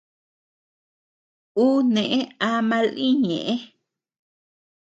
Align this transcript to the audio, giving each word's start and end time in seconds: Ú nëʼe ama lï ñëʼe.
Ú 1.63 1.65
nëʼe 1.93 2.19
ama 2.51 2.77
lï 2.95 3.05
ñëʼe. 3.23 3.53